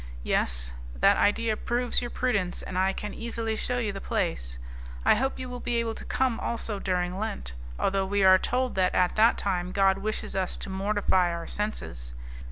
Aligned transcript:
"Yes, 0.23 0.73
that 0.95 1.15
idea 1.17 1.55
proves 1.55 2.01
your 2.01 2.09
prudence, 2.09 2.63
and 2.63 2.75
I 2.75 2.91
can 2.91 3.13
easily, 3.13 3.55
shew 3.55 3.77
you 3.77 3.91
the 3.93 4.01
place. 4.01 4.57
I 5.05 5.13
hope 5.13 5.37
you 5.37 5.47
will 5.47 5.59
be 5.59 5.75
able 5.75 5.93
to 5.93 6.03
come 6.03 6.39
also 6.39 6.79
during 6.79 7.19
Lent, 7.19 7.53
although 7.77 8.07
we 8.07 8.23
are 8.23 8.39
told 8.39 8.73
that 8.73 8.95
at 8.95 9.15
that 9.17 9.37
time 9.37 9.71
God 9.71 9.99
wishes 9.99 10.35
us 10.35 10.57
to 10.57 10.71
mortify 10.71 11.31
our 11.31 11.45
senses. 11.45 12.15